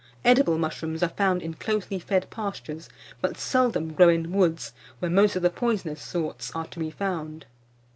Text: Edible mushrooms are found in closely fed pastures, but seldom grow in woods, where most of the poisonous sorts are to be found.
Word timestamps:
Edible 0.25 0.57
mushrooms 0.57 1.03
are 1.03 1.09
found 1.09 1.43
in 1.43 1.53
closely 1.53 1.99
fed 1.99 2.27
pastures, 2.31 2.89
but 3.21 3.37
seldom 3.37 3.93
grow 3.93 4.09
in 4.09 4.31
woods, 4.31 4.73
where 4.97 5.11
most 5.11 5.35
of 5.35 5.43
the 5.43 5.51
poisonous 5.51 6.01
sorts 6.01 6.49
are 6.55 6.65
to 6.65 6.79
be 6.79 6.89
found. 6.89 7.45